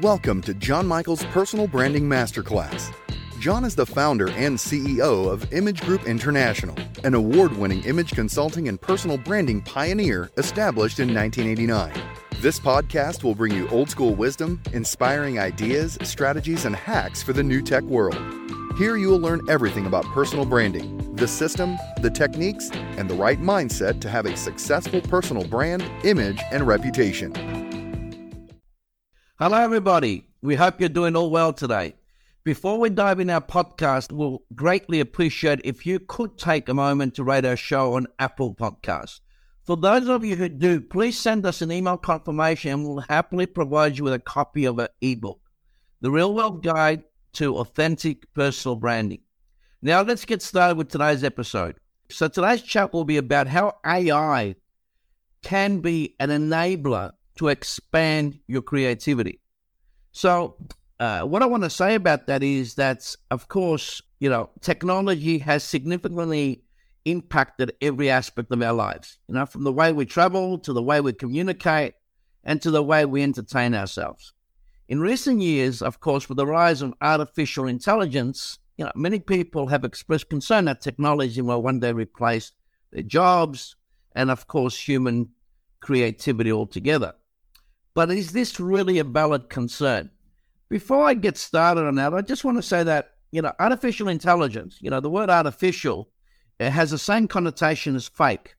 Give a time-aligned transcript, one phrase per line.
[0.00, 2.90] Welcome to John Michael's Personal Branding Masterclass.
[3.38, 8.68] John is the founder and CEO of Image Group International, an award winning image consulting
[8.68, 11.92] and personal branding pioneer established in 1989.
[12.40, 17.42] This podcast will bring you old school wisdom, inspiring ideas, strategies, and hacks for the
[17.42, 18.16] new tech world.
[18.78, 23.40] Here you will learn everything about personal branding, the system, the techniques, and the right
[23.42, 27.61] mindset to have a successful personal brand, image, and reputation.
[29.42, 30.28] Hello, everybody.
[30.40, 31.96] We hope you're doing all well today.
[32.44, 37.16] Before we dive in our podcast, we'll greatly appreciate if you could take a moment
[37.16, 39.18] to rate our show on Apple Podcasts.
[39.64, 43.46] For those of you who do, please send us an email confirmation and we'll happily
[43.46, 45.40] provide you with a copy of our ebook,
[46.00, 49.22] The Real World Guide to Authentic Personal Branding.
[49.82, 51.80] Now, let's get started with today's episode.
[52.12, 54.54] So, today's chat will be about how AI
[55.42, 59.40] can be an enabler to expand your creativity.
[60.12, 60.56] So,
[61.00, 65.38] uh, what I want to say about that is that, of course, you know, technology
[65.38, 66.62] has significantly
[67.04, 70.82] impacted every aspect of our lives, you know, from the way we travel to the
[70.82, 71.94] way we communicate
[72.44, 74.32] and to the way we entertain ourselves.
[74.88, 79.68] In recent years, of course, with the rise of artificial intelligence, you know, many people
[79.68, 82.52] have expressed concern that technology will one day replace
[82.92, 83.74] their jobs
[84.14, 85.30] and, of course, human
[85.80, 87.14] creativity altogether.
[87.94, 90.10] But is this really a valid concern?
[90.68, 94.08] Before I get started on that, I just want to say that, you know, artificial
[94.08, 96.08] intelligence, you know, the word artificial
[96.58, 98.54] has the same connotation as fake.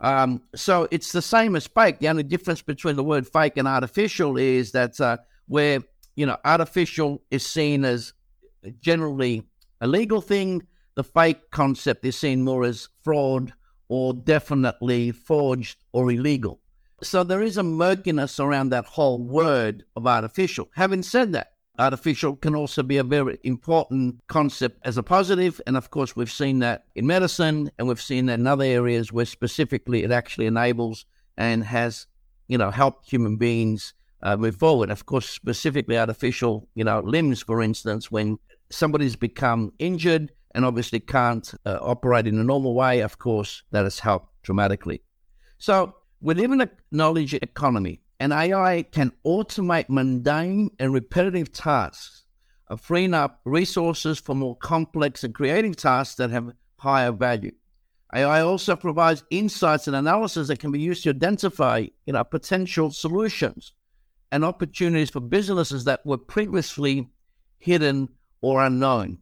[0.00, 1.98] Um, so it's the same as fake.
[1.98, 5.16] The only difference between the word fake and artificial is that uh,
[5.48, 5.80] where,
[6.14, 8.12] you know, artificial is seen as
[8.80, 9.42] generally
[9.80, 13.52] a legal thing, the fake concept is seen more as fraud
[13.88, 16.60] or definitely forged or illegal.
[17.02, 20.70] So there is a murkiness around that whole word of artificial.
[20.74, 25.60] Having said that, artificial can also be a very important concept as a positive.
[25.66, 29.12] And of course, we've seen that in medicine and we've seen that in other areas
[29.12, 31.04] where specifically it actually enables
[31.36, 32.06] and has,
[32.48, 33.92] you know, helped human beings
[34.22, 34.90] uh, move forward.
[34.90, 38.38] Of course, specifically artificial, you know, limbs, for instance, when
[38.70, 43.84] somebody's become injured and obviously can't uh, operate in a normal way, of course, that
[43.84, 45.02] has helped dramatically.
[45.58, 52.24] So we live in a knowledge economy, and AI can automate mundane and repetitive tasks,
[52.68, 57.52] uh, freeing up resources for more complex and creative tasks that have higher value.
[58.14, 62.90] AI also provides insights and analysis that can be used to identify you know, potential
[62.90, 63.72] solutions
[64.32, 67.08] and opportunities for businesses that were previously
[67.58, 68.08] hidden
[68.40, 69.18] or unknown.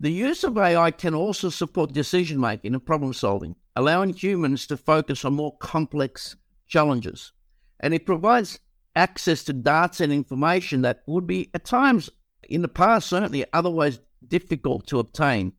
[0.00, 4.76] The use of AI can also support decision making and problem solving, allowing humans to
[4.76, 6.34] focus on more complex
[6.66, 7.32] challenges.
[7.78, 8.58] And it provides
[8.96, 12.10] access to data and information that would be, at times
[12.48, 15.52] in the past, certainly otherwise difficult to obtain.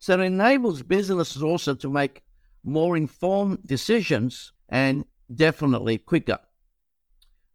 [0.00, 2.24] So it enables businesses also to make
[2.64, 6.40] more informed decisions and definitely quicker.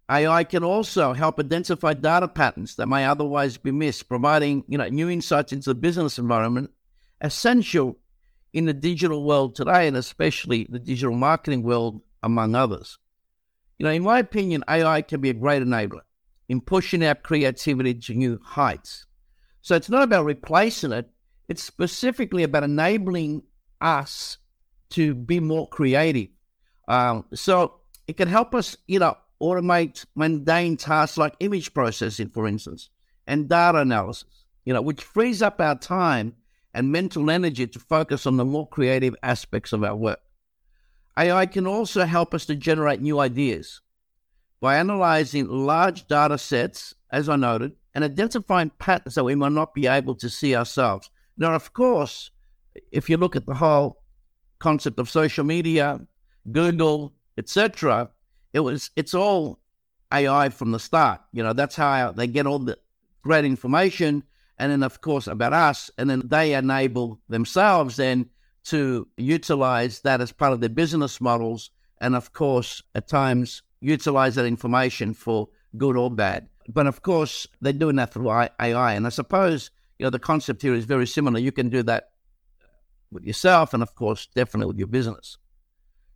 [0.09, 4.87] AI can also help identify data patterns that may otherwise be missed, providing you know
[4.87, 6.71] new insights into the business environment,
[7.19, 7.97] essential
[8.55, 12.97] in the digital world today, and especially the digital marketing world, among others.
[13.77, 16.03] You know, in my opinion, AI can be a great enabler
[16.47, 19.05] in pushing our creativity to new heights.
[19.61, 21.09] So it's not about replacing it;
[21.49, 23.43] it's specifically about enabling
[23.81, 24.37] us
[24.91, 26.29] to be more creative.
[26.87, 32.47] Um, so it can help us, you know, automate mundane tasks like image processing, for
[32.47, 32.89] instance,
[33.27, 36.35] and data analysis, you know, which frees up our time
[36.75, 40.19] and mental energy to focus on the more creative aspects of our work.
[41.17, 43.81] AI can also help us to generate new ideas
[44.59, 49.73] by analyzing large data sets, as I noted, and identifying patterns that we might not
[49.73, 51.09] be able to see ourselves.
[51.37, 52.31] Now, of course,
[52.91, 54.03] if you look at the whole
[54.59, 56.01] concept of social media,
[56.51, 58.09] Google, etc.,
[58.51, 59.59] it was it's all
[60.11, 61.21] AI from the start.
[61.31, 62.77] You know, that's how they get all the
[63.21, 64.23] great information,
[64.57, 68.29] and then of course about us, and then they enable themselves then
[68.65, 71.71] to utilize that as part of their business models,
[72.01, 76.47] and of course at times utilize that information for good or bad.
[76.67, 80.61] But of course they're doing that through AI, and I suppose you know the concept
[80.61, 81.39] here is very similar.
[81.39, 82.09] You can do that
[83.11, 85.37] with yourself, and of course definitely with your business.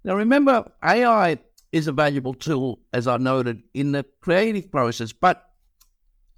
[0.03, 1.39] Now remember, AI
[1.71, 5.48] is a valuable tool, as I noted, in the creative process, but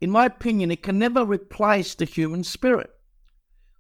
[0.02, 2.90] in my opinion, it can never replace the human spirit.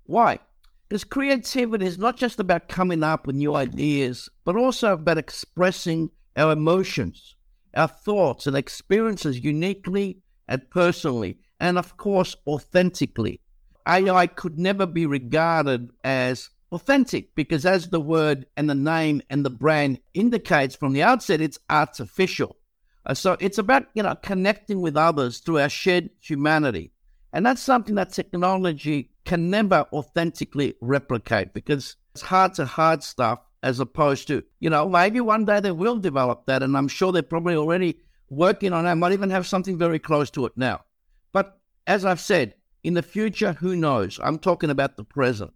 [0.06, 0.40] Why?
[0.88, 6.12] Because creativity is not just about coming up with new ideas, but also about expressing
[6.38, 7.36] our emotions,
[7.74, 13.40] our thoughts, and experiences uniquely and personally, and of course, authentically.
[13.88, 19.44] AI could never be regarded as authentic because, as the word and the name and
[19.44, 22.58] the brand indicates from the outset, it's artificial.
[23.06, 26.92] Uh, so it's about you know connecting with others through our shared humanity,
[27.34, 33.40] and that's something that technology can never authentically replicate because it's hard to heart stuff
[33.64, 37.12] as opposed to you know maybe one day they will develop that, and I'm sure
[37.12, 38.00] they're probably already
[38.30, 38.98] working on that.
[38.98, 40.82] Might even have something very close to it now.
[41.32, 44.20] But as I've said, in the future, who knows?
[44.24, 45.52] I'm talking about the present.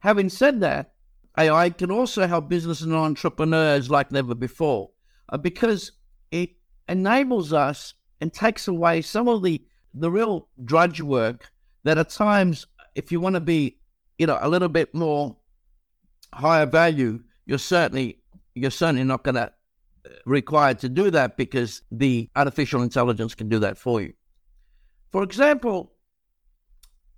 [0.00, 0.92] Having said that,
[1.38, 4.90] AI can also help business and entrepreneurs like never before
[5.28, 5.92] uh, because
[6.30, 6.50] it
[6.88, 11.50] enables us and takes away some of the, the real drudge work
[11.84, 13.78] that at times, if you want to be,
[14.18, 15.36] you know, a little bit more
[16.32, 18.18] higher value, you're certainly
[18.54, 23.48] you're certainly not going to uh, required to do that because the artificial intelligence can
[23.48, 24.14] do that for you.
[25.12, 25.92] For example,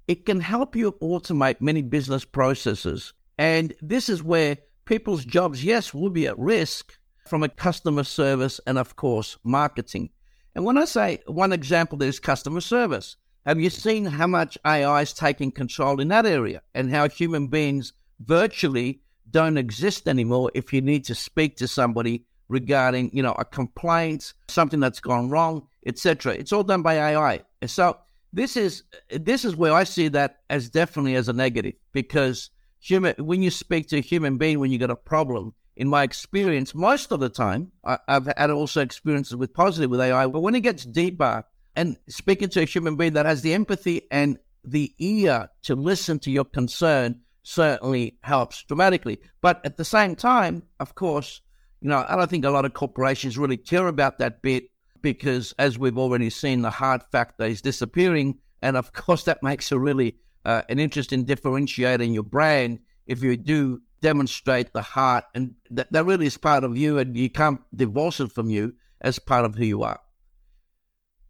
[0.08, 3.12] it can help you automate many business processes.
[3.38, 6.97] And this is where people's jobs, yes, will be at risk
[7.28, 10.10] from a customer service and, of course, marketing.
[10.54, 13.16] And when I say one example, there's customer service.
[13.46, 17.46] Have you seen how much AI is taking control in that area and how human
[17.46, 23.32] beings virtually don't exist anymore if you need to speak to somebody regarding, you know,
[23.38, 26.34] a complaint, something that's gone wrong, etc.
[26.34, 27.42] It's all done by AI.
[27.66, 27.98] So
[28.32, 32.50] this is this is where I see that as definitely as a negative because
[32.80, 36.02] human when you speak to a human being when you got a problem, in my
[36.02, 40.40] experience, most of the time I, have had also experiences with positive with AI, but
[40.40, 41.44] when it gets deeper
[41.76, 46.18] and speaking to a human being that has the empathy and the ear to listen
[46.18, 49.20] to your concern certainly helps dramatically.
[49.40, 51.40] But at the same time, of course,
[51.80, 54.64] you know, I don't think a lot of corporations really care about that bit
[55.00, 58.40] because, as we've already seen, the hard factor is disappearing.
[58.62, 63.22] And of course, that makes a really uh, an interesting differentiator in your brand if
[63.22, 67.30] you do demonstrate the heart, and that, that really is part of you, and you
[67.30, 70.00] can't divorce it from you as part of who you are.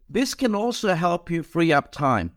[0.09, 2.31] This can also help you free up time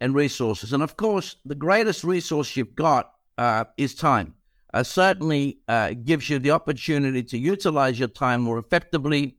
[0.00, 0.72] and resources.
[0.72, 4.34] And of course, the greatest resource you've got uh, is time.
[4.72, 9.38] Uh, certainly uh, gives you the opportunity to utilize your time more effectively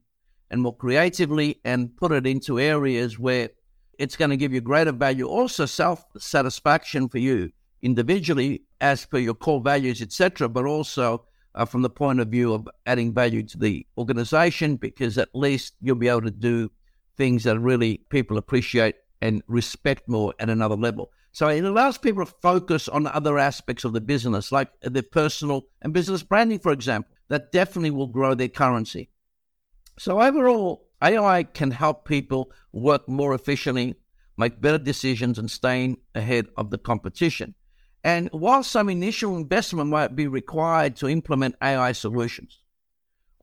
[0.50, 3.50] and more creatively and put it into areas where
[3.98, 9.18] it's going to give you greater value, also self satisfaction for you individually as per
[9.18, 11.24] your core values, etc., but also
[11.54, 15.74] uh, from the point of view of adding value to the organization, because at least
[15.80, 16.70] you'll be able to do
[17.16, 21.10] things that really people appreciate and respect more at another level.
[21.32, 25.66] So it allows people to focus on other aspects of the business, like their personal
[25.82, 29.10] and business branding, for example, that definitely will grow their currency.
[29.98, 33.94] So overall, AI can help people work more efficiently,
[34.36, 37.54] make better decisions, and staying ahead of the competition.
[38.02, 42.60] And while some initial investment might be required to implement AI solutions,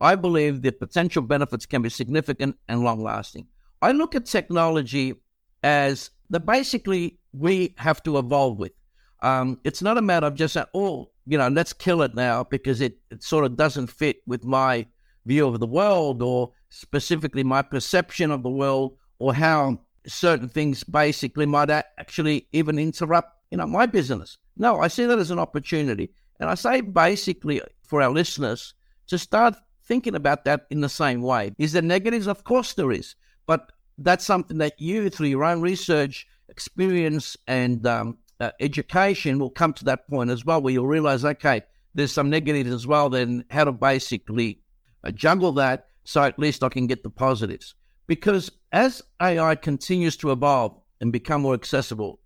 [0.01, 3.47] I believe the potential benefits can be significant and long lasting.
[3.81, 5.15] I look at technology
[5.63, 8.73] as the basically we have to evolve with.
[9.21, 12.81] Um, it's not a matter of just oh, you know, let's kill it now because
[12.81, 14.87] it, it sort of doesn't fit with my
[15.25, 20.83] view of the world or specifically my perception of the world or how certain things
[20.83, 25.39] basically might actually even interrupt you know my business no i see that as an
[25.39, 26.11] opportunity.
[26.39, 28.73] And i say basically for our listeners
[29.07, 31.53] to start thinking about that in the same way.
[31.57, 32.27] Is there negatives?
[32.27, 33.15] Of course there is.
[33.45, 39.49] But that's something that you through your own research experience and um, uh, education will
[39.49, 41.63] come to that point as well where you'll realize okay
[41.95, 44.61] there's some negatives as well then how to basically
[45.03, 47.75] I juggle that so at least I can get the positives.
[48.07, 52.19] Because as AI continues to evolve and become more accessible,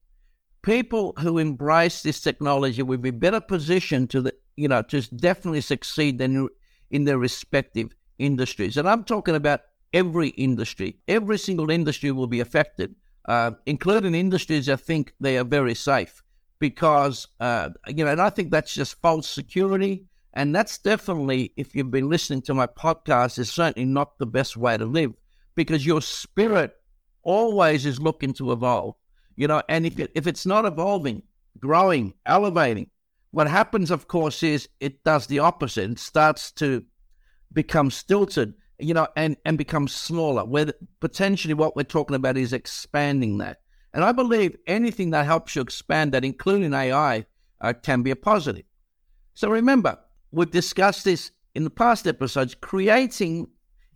[0.64, 5.62] people who embrace this technology will be better positioned to the, you know, to definitely
[5.62, 6.48] succeed than
[6.90, 8.78] in their respective industries.
[8.78, 9.62] And I'm talking about
[9.94, 10.98] every industry.
[11.08, 16.22] Every single industry will be affected, uh, including industries that think they are very safe.
[16.60, 20.06] Because, uh, you know, and I think that's just false security.
[20.34, 24.56] And that's definitely, if you've been listening to my podcast, is certainly not the best
[24.56, 25.14] way to live
[25.56, 26.74] because your spirit
[27.24, 28.96] always is looking to evolve,
[29.36, 29.62] you know.
[29.70, 31.24] And if it, if it's not evolving,
[31.60, 32.90] growing, elevating,
[33.32, 35.90] what happens, of course, is it does the opposite.
[35.92, 36.84] It starts to
[37.54, 40.46] become stilted, you know, and and becomes smaller.
[40.46, 43.60] Where potentially what we're talking about is expanding that.
[43.94, 47.26] And I believe anything that helps you expand that, including AI,
[47.60, 48.64] uh, can be a positive.
[49.34, 49.98] So remember,
[50.32, 52.56] we've discussed this in the past episodes.
[52.56, 53.48] Creating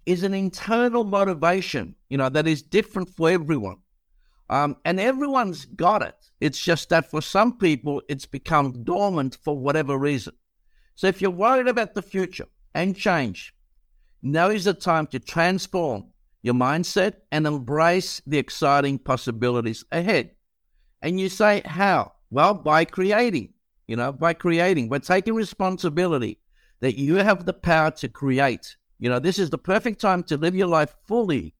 [0.05, 3.77] is an internal motivation, you know, that is different for everyone.
[4.49, 6.15] Um, and everyone's got it.
[6.39, 10.33] It's just that for some people, it's become dormant for whatever reason.
[10.95, 13.53] So if you're worried about the future and change,
[14.21, 16.05] now is the time to transform
[16.41, 20.31] your mindset and embrace the exciting possibilities ahead.
[21.01, 22.13] And you say, how?
[22.29, 23.53] Well, by creating,
[23.87, 26.39] you know, by creating, by taking responsibility
[26.81, 28.77] that you have the power to create.
[28.99, 31.55] You know, this is the perfect time to live your life fully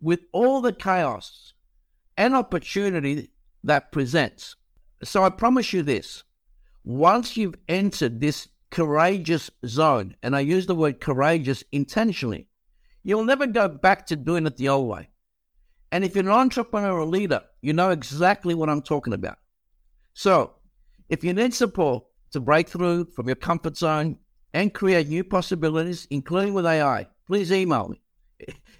[0.00, 1.52] with all the chaos
[2.22, 3.30] and opportunity
[3.64, 4.54] that presents.
[5.02, 6.22] So I promise you this
[6.84, 12.46] once you've entered this courageous zone, and I use the word courageous intentionally,
[13.02, 15.08] you'll never go back to doing it the old way.
[15.90, 19.38] And if you're an entrepreneur or leader, you know exactly what I'm talking about.
[20.14, 20.54] So
[21.08, 24.18] if you need support to break through from your comfort zone
[24.54, 28.00] and create new possibilities, including with AI, please email me.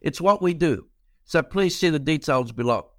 [0.01, 0.87] It's what we do.
[1.25, 2.92] So please see the details below.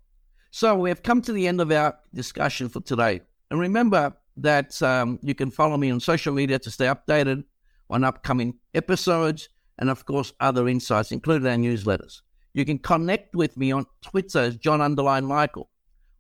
[0.56, 3.22] So we have come to the end of our discussion for today.
[3.50, 7.46] And remember that um, you can follow me on social media to stay updated
[7.90, 12.22] on upcoming episodes and, of course, other insights, including our newsletters.
[12.54, 15.72] You can connect with me on Twitter as John Underline Michael,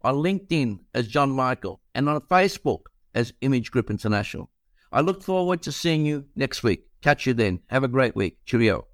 [0.01, 4.49] on LinkedIn as John Michael, and on Facebook as Image Group International.
[4.91, 6.87] I look forward to seeing you next week.
[7.03, 7.59] Catch you then.
[7.67, 8.39] Have a great week.
[8.47, 8.87] Cheerio.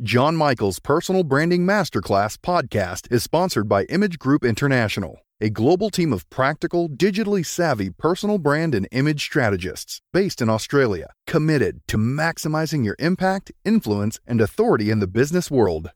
[0.00, 6.14] John Michael's Personal Branding Masterclass podcast is sponsored by Image Group International, a global team
[6.14, 12.86] of practical, digitally savvy personal brand and image strategists based in Australia, committed to maximizing
[12.86, 15.90] your impact, influence, and authority in the business world.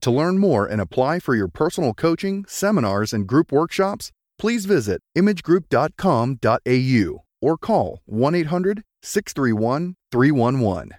[0.00, 5.02] To learn more and apply for your personal coaching, seminars, and group workshops, please visit
[5.14, 10.92] imagegroup.com.au or call 1 800 631 311.